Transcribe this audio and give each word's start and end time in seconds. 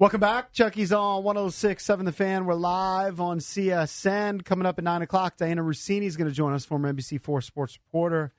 Welcome 0.00 0.18
back. 0.18 0.52
Chucky's 0.52 0.92
on 0.92 1.22
106.7 1.22 2.04
The 2.04 2.10
Fan. 2.10 2.46
We're 2.46 2.54
live 2.54 3.20
on 3.20 3.38
CSN. 3.38 4.44
Coming 4.44 4.66
up 4.66 4.76
at 4.76 4.82
9 4.82 5.02
o'clock, 5.02 5.36
Dianna 5.36 5.60
Russini 5.60 6.02
is 6.02 6.16
going 6.16 6.28
to 6.28 6.34
join 6.34 6.52
us, 6.52 6.64
former 6.64 6.92
NBC4 6.92 7.44
sports 7.44 7.78
reporter. 7.86 8.32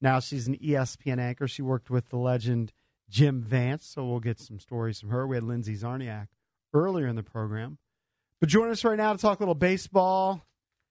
Now 0.00 0.20
she's 0.20 0.46
an 0.46 0.56
ESPN 0.58 1.18
anchor. 1.18 1.48
She 1.48 1.60
worked 1.60 1.90
with 1.90 2.10
the 2.10 2.18
legend 2.18 2.72
Jim 3.10 3.42
Vance, 3.42 3.84
so 3.84 4.06
we'll 4.06 4.20
get 4.20 4.38
some 4.38 4.60
stories 4.60 5.00
from 5.00 5.08
her. 5.08 5.26
We 5.26 5.36
had 5.36 5.42
Lindsay 5.42 5.74
Czarniak 5.74 6.28
earlier 6.72 7.08
in 7.08 7.16
the 7.16 7.24
program. 7.24 7.78
But 8.38 8.48
join 8.48 8.70
us 8.70 8.84
right 8.84 8.96
now 8.96 9.12
to 9.12 9.18
talk 9.18 9.40
a 9.40 9.42
little 9.42 9.56
baseball. 9.56 10.46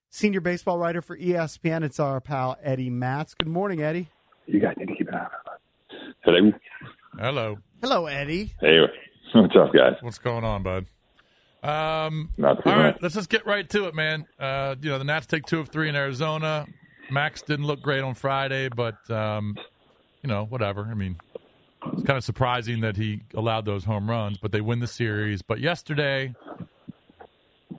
Senior 0.10 0.42
baseball 0.42 0.78
writer 0.78 1.02
for 1.02 1.18
ESPN, 1.18 1.86
it's 1.86 2.02
our 2.02 2.20
pal 2.20 2.58
Eddie 2.62 2.90
Matz. 2.90 3.34
Good 3.34 3.48
morning, 3.48 3.82
Eddie. 3.82 4.10
You 4.46 4.60
guys 4.60 4.76
need 4.78 4.90
to 4.90 4.96
keep 4.96 5.08
an 5.08 5.14
eye 5.14 5.20
on 5.20 5.30
it. 5.96 6.14
Hello. 6.26 6.52
Hello. 7.18 7.58
Hello, 7.82 8.08
Eddie. 8.08 8.56
Hey, 8.60 8.80
what's 9.36 9.56
up, 9.56 9.74
guys? 9.74 9.94
What's 10.02 10.18
going 10.20 10.44
on, 10.44 10.64
bud? 10.64 10.86
Um, 11.64 12.30
Not 12.38 12.64
too 12.64 12.70
all 12.72 12.78
right, 12.78 13.02
let's 13.02 13.14
just 13.14 13.30
get 13.30 13.46
right 13.46 13.70
to 13.70 13.86
it, 13.86 13.94
man. 13.94 14.26
Uh, 14.40 14.76
you 14.82 14.90
know, 14.90 14.98
the 14.98 15.04
Nats 15.04 15.28
take 15.28 15.46
two 15.46 15.60
of 15.60 15.70
three 15.70 15.90
in 15.90 15.96
Arizona. 15.96 16.66
Max 17.12 17.42
didn't 17.44 17.66
look 17.66 17.82
great 17.82 18.02
on 18.02 18.16
Friday, 18.16 18.70
but 18.70 18.96
um, 19.12 19.56
you 20.24 20.28
know, 20.28 20.46
whatever. 20.46 20.88
I 20.90 20.96
mean, 20.96 21.18
it's 21.94 22.04
kind 22.04 22.18
of 22.18 22.24
surprising 22.24 22.82
that 22.82 22.98
he 22.98 23.22
allowed 23.36 23.66
those 23.66 23.84
home 23.84 24.10
runs, 24.10 24.38
but 24.38 24.52
they 24.52 24.62
win 24.62 24.80
the 24.80 24.88
series. 24.88 25.42
But 25.44 25.60
yesterday, 25.60 26.34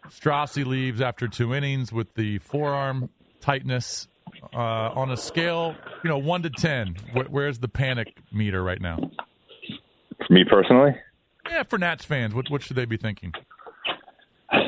Strassi 0.09 0.65
leaves 0.65 1.01
after 1.01 1.27
two 1.27 1.53
innings 1.55 1.93
with 1.93 2.15
the 2.15 2.39
forearm 2.39 3.11
tightness. 3.41 4.09
Uh, 4.55 4.57
on 4.95 5.11
a 5.11 5.17
scale, 5.17 5.75
you 6.03 6.09
know, 6.09 6.19
one 6.19 6.43
to 6.43 6.51
ten, 6.51 6.95
wh- 7.15 7.31
where's 7.31 7.59
the 7.59 7.69
panic 7.69 8.17
meter 8.33 8.63
right 8.63 8.81
now? 8.81 8.99
For 10.27 10.33
me 10.33 10.45
personally, 10.49 10.93
Yeah, 11.51 11.65
for 11.65 11.79
Nats 11.79 12.05
fans, 12.05 12.35
what 12.35 12.51
what 12.51 12.63
should 12.63 12.77
they 12.77 12.85
be 12.85 12.97
thinking? 12.97 13.33
well, 14.53 14.63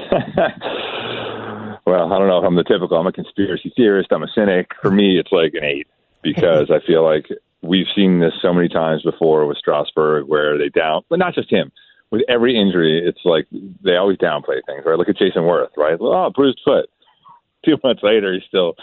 I 2.13 2.19
don't 2.19 2.29
know 2.29 2.39
if 2.39 2.45
I'm 2.45 2.57
the 2.57 2.65
typical. 2.67 2.97
I'm 2.97 3.07
a 3.07 3.13
conspiracy 3.13 3.73
theorist. 3.77 4.13
I'm 4.13 4.23
a 4.23 4.29
cynic. 4.35 4.71
For 4.81 4.91
me, 4.91 5.19
it's 5.19 5.33
like 5.33 5.55
an 5.55 5.65
eight 5.65 5.87
because 6.23 6.71
I 6.71 6.85
feel 6.87 7.05
like 7.05 7.27
we've 7.63 7.87
seen 7.95 8.21
this 8.21 8.33
so 8.41 8.53
many 8.53 8.69
times 8.69 9.03
before 9.03 9.47
with 9.47 9.59
Strasburg, 9.59 10.27
where 10.27 10.59
they 10.59 10.69
down, 10.69 11.03
but 11.09 11.19
not 11.19 11.35
just 11.35 11.51
him. 11.51 11.71
With 12.11 12.23
every 12.29 12.59
injury, 12.59 13.03
it's 13.05 13.25
like 13.25 13.47
they 13.83 13.97
always 13.97 14.19
downplay 14.19 14.61
things, 14.67 14.85
right? 14.85 14.99
Look 14.99 15.09
at 15.09 15.17
Jayson 15.17 15.43
Werth, 15.43 15.77
right? 15.77 15.99
Oh, 16.01 16.31
bruised 16.35 16.61
foot. 16.65 16.89
Two 17.65 17.79
months 17.83 18.03
later, 18.03 18.35
he's 18.35 18.43
still 18.47 18.75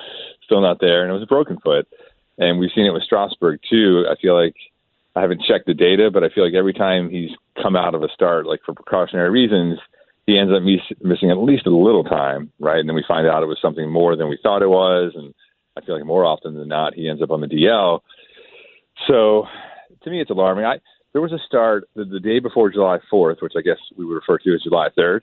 still 0.44 0.62
not 0.62 0.80
there, 0.80 1.04
and 1.04 1.12
it 1.12 1.14
was 1.14 1.24
a 1.24 1.28
broken 1.28 1.60
foot. 1.60 1.88
And 2.38 2.60
we've 2.60 2.72
seen 2.74 2.86
it 2.86 2.94
with 2.94 3.04
Strasburg 3.04 3.60
too. 3.70 4.06
I 4.10 4.16
feel 4.20 4.36
like 4.36 4.56
I 5.16 5.22
haven't 5.22 5.44
checked 5.48 5.66
the 5.66 5.74
data, 5.74 6.10
but 6.12 6.24
I 6.24 6.30
feel 6.30 6.46
like 6.46 6.54
every 6.54 6.74
time 6.74 7.10
he's 7.10 7.32
come 7.62 7.76
out 7.76 7.96
of 7.96 8.04
a 8.04 8.08
start, 8.14 8.46
like 8.46 8.62
for 8.66 8.74
precautionary 8.74 9.30
reasons, 9.30 9.80
he 10.26 10.38
ends 10.38 10.54
up 10.56 10.64
miss- 10.64 10.98
missing 11.02 11.32
at 11.32 11.38
least 11.38 11.68
a 11.68 11.76
little 11.76 12.04
time, 12.04 12.52
right? 12.60 12.80
And 12.80 12.88
then 12.88 12.96
we 12.96 13.04
find 13.08 13.28
out 13.28 13.44
it 13.44 13.48
was 13.48 13.60
something 13.62 13.90
more 13.90 14.16
than 14.16 14.30
we 14.30 14.40
thought 14.42 14.62
it 14.62 14.70
was, 14.70 15.12
and 15.16 15.34
I 15.78 15.82
feel 15.82 15.96
like 15.96 16.06
more 16.06 16.26
often 16.26 16.56
than 16.56 16.68
not, 16.68 16.94
he 16.94 17.10
ends 17.10 17.22
up 17.22 17.32
on 17.32 17.42
the 17.42 17.48
DL. 17.48 18.00
So 19.08 19.46
to 20.04 20.10
me, 20.10 20.22
it's 20.22 20.30
alarming. 20.32 20.66
I 20.66 20.80
there 21.14 21.22
was 21.22 21.34
a 21.34 21.40
start 21.46 21.90
the, 21.96 22.06
the 22.06 22.22
day 22.22 22.40
before 22.40 22.72
July 22.72 23.00
4th, 23.12 23.42
which 23.42 23.54
I 23.58 23.62
guess 23.62 23.78
we 23.98 24.06
would 24.06 24.14
refer 24.16 24.38
to 24.38 24.54
as 24.54 24.62
July 24.64 24.88
3rd. 24.98 25.22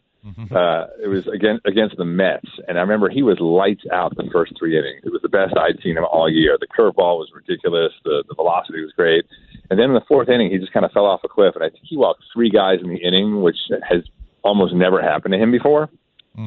Uh, 0.55 0.87
it 1.03 1.09
was 1.09 1.27
against 1.33 1.65
against 1.65 1.97
the 1.97 2.05
Mets, 2.05 2.49
and 2.67 2.77
I 2.77 2.81
remember 2.83 3.09
he 3.09 3.23
was 3.23 3.39
lights 3.41 3.85
out 3.93 4.17
the 4.17 4.29
first 4.33 4.53
three 4.59 4.77
innings. 4.77 5.01
It 5.05 5.13
was 5.13 5.23
the 5.23 5.29
best 5.29 5.57
I'd 5.57 5.81
seen 5.83 5.97
him 5.97 6.05
all 6.05 6.29
year. 6.29 6.59
The 6.61 6.67
curveball 6.67 7.19
was 7.19 7.31
ridiculous. 7.33 7.93
The 8.05 8.25
the 8.29 8.35
velocity 8.35 8.83
was 8.83 8.93
great, 8.97 9.25
and 9.71 9.79
then 9.79 9.91
in 9.91 9.95
the 9.95 10.05
fourth 10.09 10.29
inning, 10.29 10.51
he 10.51 10.59
just 10.59 10.73
kind 10.73 10.87
of 10.87 10.93
fell 10.93 11.05
off 11.05 11.21
a 11.25 11.29
cliff. 11.29 11.55
And 11.55 11.65
I 11.65 11.69
think 11.69 11.85
he 11.85 11.97
walked 11.97 12.23
three 12.33 12.51
guys 12.51 12.79
in 12.83 12.89
the 12.89 12.97
inning, 12.97 13.43
which 13.43 13.59
has 13.89 14.03
almost 14.43 14.75
never 14.75 15.03
happened 15.03 15.33
to 15.33 15.39
him 15.39 15.51
before. 15.51 15.91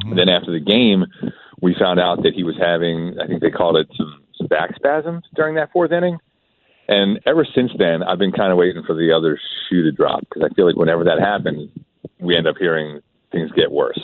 And 0.09 0.17
then 0.17 0.29
after 0.29 0.51
the 0.51 0.59
game, 0.59 1.05
we 1.61 1.75
found 1.77 1.99
out 1.99 2.23
that 2.23 2.33
he 2.33 2.43
was 2.43 2.55
having, 2.57 3.19
I 3.21 3.27
think 3.27 3.41
they 3.41 3.51
called 3.51 3.75
it 3.75 3.87
some, 3.97 4.23
some 4.37 4.47
back 4.47 4.75
spasms 4.75 5.23
during 5.35 5.55
that 5.55 5.71
fourth 5.71 5.91
inning. 5.91 6.17
And 6.87 7.19
ever 7.27 7.45
since 7.55 7.71
then, 7.77 8.01
I've 8.01 8.17
been 8.17 8.31
kind 8.31 8.51
of 8.51 8.57
waiting 8.57 8.83
for 8.87 8.95
the 8.95 9.13
other 9.15 9.39
shoe 9.69 9.83
to 9.83 9.91
drop 9.91 10.21
because 10.21 10.43
I 10.49 10.53
feel 10.55 10.65
like 10.65 10.75
whenever 10.75 11.03
that 11.03 11.19
happens, 11.19 11.69
we 12.19 12.35
end 12.35 12.47
up 12.47 12.55
hearing 12.57 13.01
things 13.31 13.51
get 13.51 13.71
worse. 13.71 13.99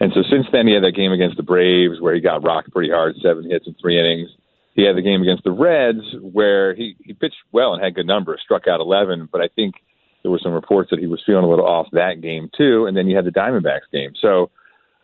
And 0.00 0.12
so 0.14 0.22
since 0.30 0.46
then, 0.52 0.66
he 0.66 0.74
had 0.74 0.84
that 0.84 0.96
game 0.96 1.12
against 1.12 1.36
the 1.36 1.42
Braves 1.42 2.00
where 2.00 2.14
he 2.14 2.20
got 2.20 2.44
rocked 2.44 2.72
pretty 2.72 2.90
hard, 2.90 3.14
seven 3.22 3.48
hits 3.48 3.66
in 3.66 3.74
three 3.80 3.98
innings. 3.98 4.30
He 4.78 4.84
had 4.84 4.94
the 4.94 5.02
game 5.02 5.22
against 5.22 5.42
the 5.42 5.50
Reds 5.50 6.04
where 6.22 6.72
he, 6.72 6.94
he 7.02 7.12
pitched 7.12 7.34
well 7.50 7.74
and 7.74 7.82
had 7.82 7.96
good 7.96 8.06
numbers, 8.06 8.40
struck 8.44 8.68
out 8.68 8.78
11, 8.78 9.28
but 9.32 9.40
I 9.40 9.48
think 9.48 9.74
there 10.22 10.30
were 10.30 10.38
some 10.40 10.52
reports 10.52 10.90
that 10.90 11.00
he 11.00 11.08
was 11.08 11.20
feeling 11.26 11.42
a 11.42 11.48
little 11.48 11.66
off 11.66 11.88
that 11.90 12.20
game 12.22 12.48
too. 12.56 12.86
And 12.86 12.96
then 12.96 13.08
you 13.08 13.16
had 13.16 13.24
the 13.24 13.32
Diamondbacks 13.32 13.90
game. 13.92 14.12
So 14.22 14.52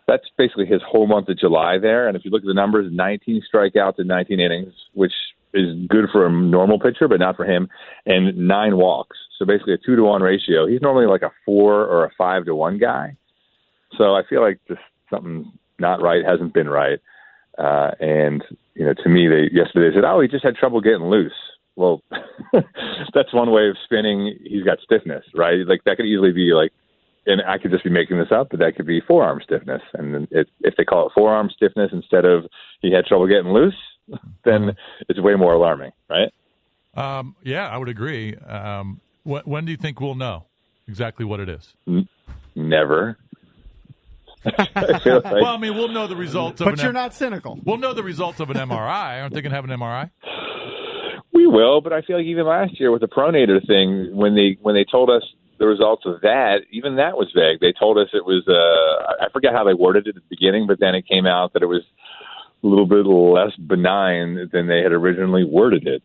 that's 0.07 0.23
basically 0.39 0.67
his 0.67 0.81
whole 0.89 1.09
month 1.09 1.29
of 1.29 1.41
July 1.41 1.79
there. 1.79 2.07
And 2.07 2.17
if 2.17 2.25
you 2.25 2.31
look 2.31 2.43
at 2.43 2.47
the 2.47 2.55
numbers, 2.55 2.89
19 2.93 3.43
strikeouts 3.53 3.99
in 3.99 4.07
19 4.07 4.39
innings, 4.39 4.73
which 4.93 5.13
is 5.55 5.75
good 5.89 6.05
for 6.13 6.25
a 6.25 6.31
normal 6.31 6.79
pitcher, 6.79 7.09
but 7.09 7.19
not 7.19 7.35
for 7.35 7.45
him, 7.45 7.69
and 8.07 8.37
nine 8.37 8.77
walks. 8.77 9.17
So 9.41 9.45
basically 9.45 9.75
a 9.75 9.79
two 9.79 9.97
to 9.97 10.05
one 10.05 10.23
ratio. 10.23 10.69
He's 10.69 10.83
normally 10.83 11.07
like 11.07 11.23
a 11.23 11.33
four 11.45 11.85
or 11.85 12.05
a 12.05 12.13
five 12.17 12.45
to 12.45 12.55
one 12.55 12.79
guy. 12.79 13.17
So 13.99 14.15
I 14.15 14.23
feel 14.31 14.41
like 14.41 14.61
just 14.69 14.83
something 15.11 15.51
not 15.81 16.01
right 16.01 16.25
hasn't 16.25 16.55
been 16.55 16.69
right. 16.69 17.01
Uh, 17.59 17.91
and 18.01 18.43
you 18.75 18.85
know, 18.85 18.95
to 18.95 19.09
me, 19.09 19.29
they 19.29 19.49
yesterday 19.53 19.91
they 19.91 19.97
said, 19.97 20.05
"Oh, 20.05 20.21
he 20.21 20.29
just 20.29 20.45
had 20.45 20.57
trouble 20.57 20.81
getting 20.81 21.05
loose." 21.05 21.33
Well, 21.77 22.03
that's 23.15 23.33
one 23.33 23.51
way 23.51 23.69
of 23.69 23.77
spinning. 23.85 24.39
He's 24.45 24.65
got 24.65 24.79
stiffness, 24.81 25.25
right? 25.35 25.67
Like 25.67 25.85
that 25.85 25.97
could 25.97 26.07
easily 26.07 26.33
be 26.33 26.53
like, 26.53 26.73
and 27.27 27.43
I 27.47 27.59
could 27.59 27.71
just 27.71 27.85
be 27.85 27.91
making 27.91 28.19
this 28.19 28.33
up, 28.33 28.49
but 28.51 28.61
that 28.61 28.77
could 28.77 28.87
be 28.87 29.01
forearm 29.01 29.41
stiffness. 29.43 29.83
And 29.95 30.29
it, 30.31 30.49
if 30.61 30.75
they 30.77 30.85
call 30.85 31.07
it 31.07 31.13
forearm 31.15 31.51
stiffness 31.55 31.91
instead 31.93 32.25
of 32.25 32.47
he 32.81 32.93
had 32.93 33.07
trouble 33.07 33.27
getting 33.27 33.53
loose, 33.53 33.75
then 34.45 34.77
it's 35.09 35.21
way 35.21 35.35
more 35.35 35.53
alarming, 35.53 35.93
right? 36.09 36.33
Um, 36.95 37.35
yeah, 37.43 37.69
I 37.69 37.77
would 37.77 37.89
agree. 37.89 38.37
Um, 38.37 39.01
wh- 39.25 39.47
when 39.47 39.65
do 39.65 39.73
you 39.73 39.77
think 39.77 40.01
we'll 40.01 40.15
know 40.15 40.45
exactly 40.87 41.25
what 41.25 41.41
it 41.41 41.49
is? 41.49 41.75
Never. 42.55 43.19
I 44.47 44.99
feel 44.99 45.17
like, 45.23 45.33
Well, 45.33 45.47
I 45.47 45.57
mean, 45.59 45.75
we'll 45.75 45.89
know 45.89 46.07
the 46.07 46.17
results 46.17 46.61
of 46.61 46.67
But 46.67 46.75
an 46.75 46.81
you're 46.81 46.89
M- 46.89 46.95
not 46.95 47.15
cynical. 47.15 47.59
We'll 47.65 47.79
know 47.79 47.93
the 47.95 48.03
results 48.03 48.41
of 48.41 48.51
an 48.51 48.57
MRI. 48.57 49.23
Aren't 49.23 49.35
they 49.35 49.41
going 49.43 49.51
to 49.51 49.57
have 49.57 49.65
an 49.65 49.71
MRI? 49.71 50.11
We 51.33 51.47
will, 51.47 51.81
but 51.81 51.93
I 51.93 52.03
feel 52.03 52.17
like 52.19 52.27
even 52.27 52.47
last 52.47 52.79
year 52.79 52.91
with 52.93 53.01
the 53.01 53.09
pronator 53.09 53.65
thing, 53.67 54.15
when 54.17 54.35
they 54.35 54.57
when 54.63 54.75
they 54.75 54.85
told 54.85 55.11
us 55.11 55.23
the 55.59 55.67
results 55.67 56.05
of 56.07 56.21
that, 56.23 56.61
even 56.71 56.97
that 56.97 57.17
was 57.17 57.31
vague. 57.35 57.61
They 57.61 57.73
told 57.79 57.99
us 57.99 58.09
it 58.13 58.25
was 58.25 58.45
uh 58.49 59.25
I 59.25 59.29
forget 59.33 59.53
how 59.53 59.65
they 59.65 59.75
worded 59.75 60.07
it 60.07 60.11
at 60.17 60.23
the 60.23 60.29
beginning, 60.31 60.67
but 60.67 60.79
then 60.81 60.95
it 60.95 61.07
came 61.09 61.27
out 61.27 61.53
that 61.55 61.63
it 61.63 61.67
was 61.67 61.83
a 62.63 62.67
little 62.67 62.87
bit 62.87 63.05
less 63.07 63.55
benign 63.57 64.49
than 64.53 64.69
they 64.69 64.79
had 64.83 64.93
originally 64.93 65.45
worded 65.45 65.87
it. 65.87 66.03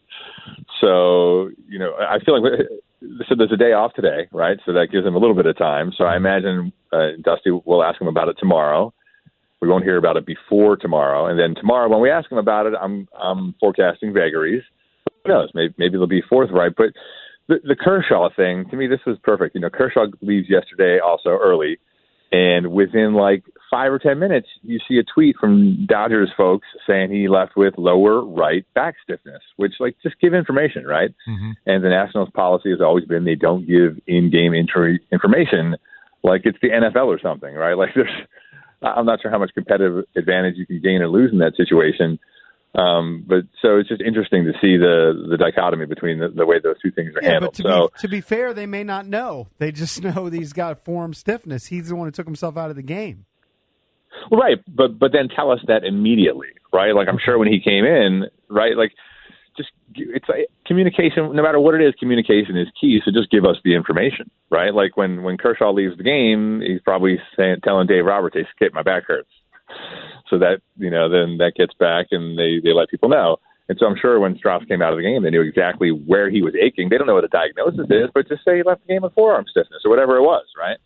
So, 0.82 1.50
you 1.68 1.80
know, 1.80 1.94
I 2.00 2.20
feel 2.20 2.42
like 2.42 2.52
so 3.28 3.36
there's 3.38 3.52
a 3.52 3.58
day 3.58 3.74
off 3.74 3.94
today, 3.94 4.28
right? 4.32 4.58
So 4.66 4.74
that 4.74 4.88
gives 4.92 5.06
them 5.06 5.16
a 5.16 5.20
little 5.20 5.36
bit 5.36 5.46
of 5.46 5.58
time. 5.58 5.92
So 5.98 6.04
I 6.04 6.18
imagine 6.18 6.74
uh, 6.92 7.12
Dusty 7.24 7.52
will 7.52 7.84
ask 7.84 8.00
him 8.00 8.08
about 8.08 8.30
it 8.30 8.38
tomorrow. 8.40 8.94
We 9.62 9.68
won't 9.68 9.84
hear 9.84 9.98
about 9.98 10.18
it 10.18 10.26
before 10.26 10.78
tomorrow, 10.78 11.28
and 11.28 11.38
then 11.38 11.54
tomorrow 11.54 11.90
when 11.90 12.02
we 12.02 12.10
ask 12.10 12.32
him 12.32 12.38
about 12.38 12.66
it, 12.66 12.74
I'm 12.80 13.08
I'm 13.22 13.56
forecasting 13.60 14.14
vagaries. 14.14 14.64
Who 15.26 15.34
knows? 15.34 15.50
Maybe 15.54 15.74
maybe 15.78 15.98
they'll 15.98 16.08
be 16.08 16.24
forthright. 16.30 16.74
But 16.78 16.92
the, 17.50 17.58
the 17.66 17.76
Kershaw 17.76 18.30
thing 18.34 18.70
to 18.70 18.78
me, 18.78 18.88
this 18.88 19.02
was 19.06 19.18
perfect. 19.22 19.56
You 19.56 19.62
know, 19.62 19.70
Kershaw 19.70 20.06
leaves 20.22 20.50
yesterday 20.50 21.00
also 21.00 21.30
early, 21.30 21.78
and 22.32 22.72
within 22.72 23.14
like 23.14 23.44
five 23.72 23.92
or 23.92 24.00
ten 24.00 24.20
minutes, 24.20 24.48
you 24.64 24.80
see 24.88 24.98
a 24.98 25.04
tweet 25.04 25.36
from 25.38 25.86
Dodgers 25.86 26.32
folks 26.36 26.68
saying 26.88 27.12
he 27.12 27.28
left 27.28 27.56
with 27.56 27.76
lower 27.78 28.24
right 28.24 28.66
back 28.74 28.96
stiffness, 29.04 29.42
which 29.58 29.74
like 29.80 29.96
just 30.04 30.20
give 30.20 30.34
information, 30.34 30.86
right? 30.86 31.14
Mm-hmm. 31.28 31.52
And 31.66 31.84
the 31.84 31.90
Nationals' 31.90 32.30
policy 32.34 32.72
has 32.72 32.82
always 32.82 33.06
been 33.06 33.26
they 33.26 33.36
don't 33.36 33.68
give 33.68 34.00
in-game 34.08 34.54
injury 34.54 35.02
information 35.12 35.76
like 36.24 36.42
it's 36.46 36.58
the 36.62 36.70
NFL 36.70 37.08
or 37.08 37.20
something, 37.20 37.54
right? 37.54 37.74
Like 37.78 37.96
there's 37.96 38.10
I'm 38.82 39.06
not 39.06 39.22
sure 39.22 39.32
how 39.32 39.40
much 39.40 39.52
competitive 39.54 40.06
advantage 40.16 40.56
you 40.58 40.66
can 40.66 40.82
gain 40.82 41.02
or 41.02 41.08
lose 41.08 41.32
in 41.32 41.40
that 41.40 41.56
situation. 41.56 42.20
Um, 42.76 43.26
but 43.28 43.46
so 43.62 43.78
it's 43.78 43.90
just 43.90 44.02
interesting 44.02 44.46
to 44.46 44.54
see 44.62 44.78
the 44.78 45.28
the 45.30 45.38
dichotomy 45.38 45.88
between 45.88 46.20
the, 46.20 46.30
the 46.30 46.46
way 46.46 46.60
those 46.60 46.76
two 46.82 46.92
things 46.92 47.16
are 47.16 47.24
yeah, 47.24 47.32
handled. 47.32 47.56
But 47.58 47.64
to, 47.64 47.70
so 47.70 47.88
be, 47.88 48.02
to 48.02 48.08
be 48.08 48.22
fair, 48.22 48.54
they 48.54 48.68
may 48.68 48.84
not 48.84 49.08
know. 49.08 49.48
They 49.58 49.72
just 49.72 50.04
know 50.04 50.28
he's 50.28 50.54
got 50.54 50.84
form 50.84 51.14
stiffness. 51.14 51.68
He's 51.68 51.90
the 51.90 51.96
one 51.96 52.08
who 52.08 52.12
took 52.12 52.28
himself 52.28 52.58
out 52.58 52.70
of 52.70 52.76
the 52.76 52.84
game. 52.84 53.26
Well, 54.30 54.40
right, 54.40 54.58
but 54.68 55.00
but 55.00 55.12
then 55.12 55.30
tell 55.30 55.52
us 55.52 55.60
that 55.68 55.84
immediately, 55.84 56.50
right? 56.72 56.94
Like 56.94 57.08
I'm 57.08 57.18
sure 57.24 57.38
when 57.40 57.52
he 57.52 57.60
came 57.60 57.86
in, 57.86 58.26
right? 58.50 58.78
Like 58.78 58.92
just 59.58 59.70
it's 59.96 60.30
like 60.30 60.48
communication. 60.68 61.36
No 61.36 61.42
matter 61.42 61.60
what 61.60 61.74
it 61.74 61.82
is, 61.82 61.94
communication 62.00 62.56
is 62.56 62.68
key. 62.80 63.00
So 63.04 63.12
just 63.12 63.32
give 63.32 63.46
us 63.46 63.58
the 63.64 63.76
information, 63.76 64.30
right? 64.52 64.74
Like 64.74 64.96
when 64.96 65.24
when 65.24 65.38
Kershaw 65.38 65.72
leaves 65.72 65.98
the 65.98 66.04
game, 66.04 66.62
he's 66.62 66.82
probably 66.82 67.18
saying 67.36 67.58
telling 67.64 67.88
Dave 67.88 68.06
Roberts, 68.06 68.36
"Hey, 68.36 68.46
skip, 68.56 68.74
my 68.74 68.84
back 68.84 69.06
hurts." 69.08 69.30
So 70.30 70.38
that 70.40 70.62
you 70.78 70.90
know, 70.90 71.10
then 71.10 71.38
that 71.38 71.54
gets 71.56 71.74
back, 71.74 72.08
and 72.12 72.38
they 72.38 72.60
they 72.64 72.74
let 72.74 72.90
people 72.90 73.10
know. 73.10 73.38
And 73.68 73.78
so 73.80 73.86
I'm 73.86 73.96
sure 73.96 74.20
when 74.20 74.36
Strauss 74.38 74.66
came 74.66 74.82
out 74.82 74.94
of 74.94 74.98
the 74.98 75.04
game, 75.04 75.22
they 75.22 75.30
knew 75.30 75.42
exactly 75.42 75.92
where 75.92 76.30
he 76.30 76.42
was 76.42 76.56
aching. 76.60 76.90
They 76.90 76.98
don't 76.98 77.06
know 77.06 77.14
what 77.14 77.22
the 77.22 77.28
diagnosis 77.28 77.86
is, 77.90 78.10
but 78.14 78.28
just 78.28 78.44
say 78.44 78.58
he 78.58 78.64
left 78.64 78.82
the 78.82 78.94
game 78.94 79.04
with 79.04 79.14
forearm 79.14 79.46
stiffness 79.48 79.82
or 79.86 79.92
whatever 79.92 80.18
it 80.18 80.24
was, 80.24 80.46
right? 80.58 80.78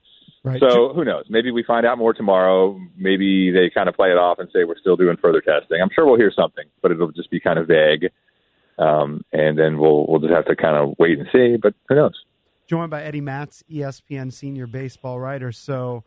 Right. 0.44 0.60
So 0.60 0.92
who 0.94 1.06
knows? 1.06 1.24
Maybe 1.30 1.52
we 1.52 1.64
find 1.64 1.86
out 1.86 1.98
more 1.98 2.14
tomorrow. 2.14 2.78
Maybe 2.98 3.52
they 3.52 3.70
kind 3.74 3.88
of 3.88 3.96
play 3.96 4.10
it 4.10 4.18
off 4.18 4.40
and 4.40 4.50
say 4.52 4.66
we're 4.66 4.78
still 4.78 4.98
doing 4.98 5.16
further 5.22 5.40
testing. 5.40 5.82
I'm 5.82 5.90
sure 5.96 6.06
we'll 6.06 6.18
hear 6.18 6.34
something, 6.36 6.66
but 6.82 6.92
it'll 6.92 7.14
just 7.14 7.32
be 7.32 7.40
kind 7.40 7.58
of 7.58 7.68
vague. 7.68 8.10
Um, 8.78 9.24
and 9.32 9.58
then 9.58 9.78
we'll 9.78 10.06
we'll 10.08 10.20
just 10.20 10.34
have 10.34 10.46
to 10.46 10.56
kind 10.56 10.76
of 10.76 10.96
wait 11.00 11.18
and 11.18 11.30
see. 11.32 11.56
But 11.56 11.76
who 11.88 11.96
knows? 11.96 12.26
Joined 12.68 12.92
by 12.92 13.04
Eddie 13.04 13.22
Matz, 13.22 13.64
ESPN 13.72 14.34
senior 14.34 14.68
baseball 14.68 15.20
writer. 15.20 15.54
So 15.54 16.04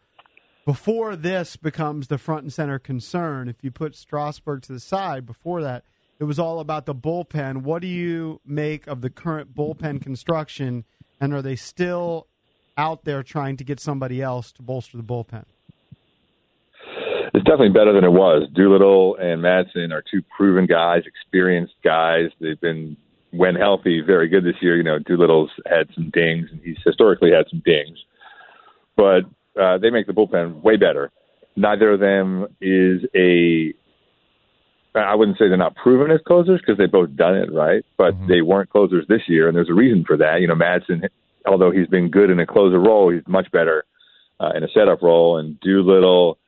before 0.67 1.15
this 1.15 1.57
becomes 1.57 2.09
the 2.09 2.19
front 2.19 2.43
and 2.43 2.53
center 2.53 2.79
concern, 2.81 3.49
if 3.49 3.63
you 3.63 3.71
put 3.71 3.95
Strasburg 3.95 4.63
to 4.63 4.73
the 4.73 4.81
side, 4.81 5.25
before 5.25 5.63
that, 5.63 5.85
it 6.19 6.25
was 6.25 6.41
all 6.41 6.59
about 6.59 6.87
the 6.87 6.95
bullpen. 6.95 7.59
What 7.59 7.83
do 7.83 7.89
you 7.89 8.41
make 8.45 8.87
of 8.89 9.01
the 9.01 9.09
current 9.09 9.55
bullpen 9.55 10.03
construction? 10.03 10.85
And 11.21 11.33
are 11.33 11.41
they 11.41 11.55
still 11.55 12.27
out 12.77 13.05
there 13.05 13.23
trying 13.23 13.57
to 13.59 13.65
get 13.65 13.79
somebody 13.79 14.21
else 14.21 14.51
to 14.53 14.63
bolster 14.63 14.97
the 14.97 15.05
bullpen? 15.05 15.45
It's 17.33 17.45
definitely 17.45 17.71
better 17.71 17.93
than 17.93 18.03
it 18.03 18.13
was. 18.13 18.49
Doolittle 18.55 19.17
and 19.17 19.43
Madson 19.43 19.93
are 19.93 20.03
two 20.11 20.23
proven 20.37 20.67
guys, 20.67 21.03
experienced 21.07 21.75
guys. 21.85 22.31
They've 22.41 22.61
been, 22.61 22.97
when 23.31 23.55
healthy, 23.55 24.01
very 24.01 24.29
good 24.29 24.45
this 24.45 24.57
year. 24.61 24.77
You 24.77 24.83
know, 24.83 24.99
Doolittle's 24.99 25.51
had 25.67 25.89
some 25.95 26.11
dings, 26.11 26.49
and 26.51 26.61
he's 26.65 26.79
historically 26.85 27.31
had 27.31 27.47
some 27.51 27.63
dings. 27.65 27.99
But 28.97 29.27
uh, 29.61 29.79
they 29.79 29.91
make 29.91 30.07
the 30.07 30.13
bullpen 30.13 30.63
way 30.63 30.77
better. 30.77 31.11
Neither 31.57 31.93
of 31.93 32.01
them 32.01 32.47
is 32.61 33.03
a. 33.15 33.75
I 34.95 35.15
wouldn't 35.15 35.37
say 35.37 35.49
they're 35.49 35.59
not 35.59 35.77
proven 35.77 36.11
as 36.11 36.21
closers 36.27 36.61
because 36.61 36.79
they've 36.79 36.91
both 36.91 37.15
done 37.17 37.37
it 37.37 37.53
right, 37.53 37.85
but 37.99 38.15
mm-hmm. 38.15 38.29
they 38.29 38.41
weren't 38.41 38.71
closers 38.71 39.05
this 39.09 39.23
year, 39.29 39.47
and 39.47 39.55
there's 39.55 39.69
a 39.69 39.75
reason 39.75 40.05
for 40.07 40.17
that. 40.17 40.41
You 40.41 40.49
know, 40.49 40.55
Madson, 40.55 41.09
although 41.47 41.71
he's 41.71 41.87
been 41.87 42.11
good 42.11 42.31
in 42.31 42.41
a 42.41 42.47
closer 42.47 42.79
role, 42.79 43.11
he's 43.11 43.27
much 43.27 43.51
better 43.53 43.85
uh, 44.41 44.53
in 44.55 44.63
a 44.63 44.69
setup 44.69 45.03
role. 45.03 45.37
And 45.37 45.61
Doolittle, 45.61 46.39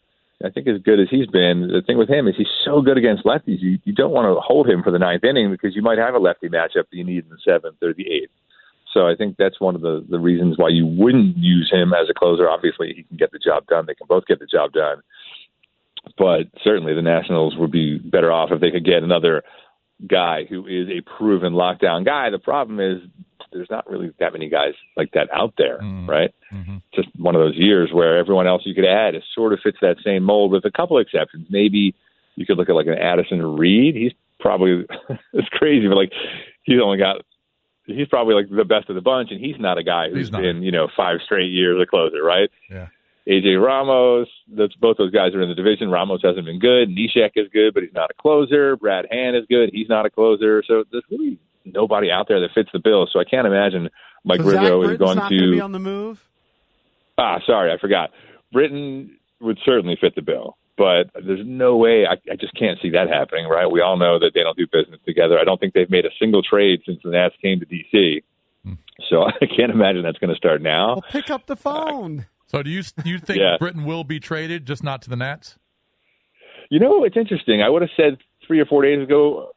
I 0.43 0.49
think, 0.51 0.67
as 0.67 0.81
good 0.83 0.99
as 0.99 1.09
he's 1.11 1.27
been. 1.27 1.69
The 1.69 1.83
thing 1.87 1.99
with 1.99 2.09
him 2.09 2.27
is 2.27 2.37
he's 2.37 2.47
so 2.65 2.81
good 2.81 2.97
against 2.97 3.25
lefties. 3.25 3.61
You 3.61 3.79
you 3.85 3.93
don't 3.93 4.13
want 4.13 4.35
to 4.35 4.41
hold 4.41 4.69
him 4.69 4.83
for 4.83 4.91
the 4.91 4.99
ninth 4.99 5.25
inning 5.25 5.51
because 5.51 5.77
you 5.77 5.83
might 5.83 5.99
have 5.99 6.15
a 6.15 6.19
lefty 6.19 6.49
matchup 6.49 6.89
that 6.89 6.97
you 6.97 7.05
need 7.05 7.25
in 7.25 7.31
the 7.31 7.39
seventh 7.45 7.77
or 7.83 7.93
the 7.93 8.11
eighth. 8.11 8.33
So 8.93 9.07
I 9.07 9.15
think 9.15 9.37
that's 9.39 9.61
one 9.61 9.75
of 9.75 9.83
the, 9.83 10.05
the 10.09 10.19
reasons 10.19 10.57
why 10.57 10.69
you 10.71 10.87
wouldn't 10.87 11.37
use 11.37 11.71
him 11.71 11.93
as 11.93 12.09
a 12.11 12.15
closer. 12.15 12.49
Obviously, 12.49 12.95
he 12.95 13.03
can 13.03 13.17
get 13.17 13.33
the 13.33 13.39
job 13.39 13.67
done. 13.67 13.85
They 13.87 13.95
can 13.95 14.07
both 14.07 14.27
get 14.27 14.39
the 14.39 14.47
job 14.47 14.73
done. 14.73 15.03
But 16.17 16.47
certainly 16.65 16.95
the 16.95 17.03
Nationals 17.03 17.57
would 17.59 17.71
be 17.71 17.99
better 17.99 18.33
off 18.33 18.51
if 18.51 18.61
they 18.61 18.71
could 18.71 18.85
get 18.85 19.03
another 19.03 19.43
guy 20.07 20.45
who 20.49 20.67
is 20.67 20.89
a 20.89 21.03
proven 21.03 21.53
lockdown 21.53 22.05
guy. 22.05 22.31
The 22.31 22.39
problem 22.39 22.81
is 22.81 23.03
there's 23.53 23.71
not 23.71 23.89
really 23.89 24.13
that 24.21 24.33
many 24.33 24.49
guys 24.49 24.75
like 24.97 25.13
that 25.13 25.29
out 25.33 25.55
there, 25.59 25.79
mm-hmm. 25.79 26.09
right? 26.09 26.35
Mm-hmm. 26.53 26.77
Just 26.95 27.09
one 27.17 27.35
of 27.35 27.41
those 27.41 27.57
years 27.57 27.91
where 27.93 28.19
everyone 28.19 28.47
else 28.47 28.63
you 28.65 28.75
could 28.75 28.85
add 28.85 29.15
is 29.15 29.23
sort 29.35 29.53
of 29.53 29.61
fits 29.63 29.79
that 29.81 29.97
same 30.05 30.23
mold 30.23 30.53
with 30.53 30.65
a 30.65 30.71
couple 30.71 30.99
exceptions. 30.99 31.47
Maybe 31.51 31.95
you 32.37 32.47
could 32.47 32.57
look 32.57 32.69
at 32.69 32.75
like 32.75 32.87
an 32.87 32.99
Addison 32.99 33.45
Reed. 33.57 33.97
He's 33.97 34.13
probably 34.39 34.87
it's 35.33 35.49
crazy, 35.49 35.89
but 35.89 35.97
like 35.97 36.13
he's 36.63 36.81
only 36.83 36.99
got 36.99 37.23
he's 37.89 38.09
probably 38.09 38.35
like 38.35 38.49
the 38.51 38.65
best 38.65 38.89
of 38.89 38.95
the 38.95 39.01
bunch, 39.01 39.31
and 39.31 39.41
he's 39.41 39.59
not 39.59 39.79
a 39.79 39.83
guy 39.83 40.09
who's 40.11 40.31
been 40.31 40.63
you 40.63 40.71
know 40.71 40.89
five 40.97 41.19
straight 41.25 41.51
years 41.51 41.81
a 41.83 41.87
closer, 41.87 42.23
right? 42.23 42.51
Yeah. 42.71 42.89
AJ 43.29 43.63
Ramos, 43.63 44.29
that's 44.57 44.75
both 44.77 44.97
those 44.97 45.11
guys 45.11 45.35
are 45.35 45.43
in 45.43 45.51
the 45.51 45.55
division. 45.55 45.91
Ramos 45.91 46.23
hasn't 46.23 46.47
been 46.47 46.59
good. 46.59 46.89
Neshek 46.89 47.33
is 47.37 47.49
good, 47.53 47.75
but 47.75 47.83
he's 47.83 47.93
not 47.93 48.11
a 48.11 48.15
closer. 48.15 48.77
Brad 48.77 49.07
Hand 49.11 49.37
is 49.37 49.45
good. 49.51 49.69
He's 49.71 49.89
not 49.89 50.07
a 50.07 50.11
closer. 50.11 50.63
So 50.67 50.85
there's 50.91 51.05
really 51.11 51.39
nobody 51.67 52.11
out 52.11 52.27
there 52.29 52.41
that 52.41 52.51
fits 52.55 52.71
the 52.73 52.79
bill. 52.79 53.07
So 53.13 53.21
I 53.21 53.25
can't 53.25 53.47
imagine 53.47 53.91
Mike 54.25 54.41
so 54.41 54.47
Rizzo 54.47 54.83
is 54.83 54.97
going 54.97 55.19
to 55.19 55.29
be 55.29 55.61
on 55.61 55.73
the 55.73 55.79
move. 55.79 56.27
Ah, 57.19 57.41
sorry, 57.47 57.71
I 57.71 57.79
forgot. 57.79 58.11
Britton 58.53 59.19
would 59.41 59.59
certainly 59.65 59.99
fit 60.01 60.15
the 60.15 60.23
bill, 60.23 60.57
but 60.79 61.11
there's 61.27 61.45
no 61.45 61.77
way. 61.77 62.07
I, 62.07 62.15
I 62.31 62.37
just 62.37 62.55
can't 62.55 62.79
see 62.81 62.91
that 62.91 63.09
happening. 63.09 63.47
Right? 63.47 63.67
We 63.71 63.81
all 63.81 63.99
know 63.99 64.19
that 64.21 64.31
they 64.33 64.43
don't 64.43 64.57
do 64.57 64.67
business 64.73 65.01
together. 65.05 65.39
I 65.39 65.45
don't 65.45 65.61
think 65.61 65.75
they've 65.75 65.91
made 65.91 66.07
a 66.07 66.11
single 66.19 66.43
trade 66.43 66.81
since 66.87 67.01
the 67.03 67.11
Nats 67.11 67.35
came 67.43 67.61
to 67.61 67.67
DC. 67.67 68.23
Hmm. 68.65 68.75
So 69.11 69.25
I 69.27 69.47
can't 69.55 69.73
imagine 69.73 70.03
that's 70.03 70.19
going 70.19 70.31
to 70.31 70.37
start 70.37 70.63
now. 70.63 70.95
Well, 70.95 71.05
pick 71.11 71.29
up 71.29 71.47
the 71.47 71.57
phone. 71.57 72.21
Uh, 72.21 72.25
so 72.47 72.63
do 72.63 72.71
you 72.71 72.83
do 72.83 73.11
you 73.11 73.19
think 73.27 73.41
yeah. 73.41 73.57
Britton 73.59 73.85
will 73.85 74.05
be 74.05 74.21
traded, 74.21 74.65
just 74.65 74.83
not 74.83 75.03
to 75.03 75.11
the 75.11 75.17
Nats? 75.17 75.59
You 76.71 76.79
know, 76.79 77.05
it's 77.05 77.17
interesting. 77.17 77.63
I 77.63 77.69
would 77.69 77.83
have 77.83 77.91
said 77.97 78.19
three 78.47 78.61
or 78.61 78.67
four 78.67 78.83
days 78.83 79.03
ago, 79.03 79.53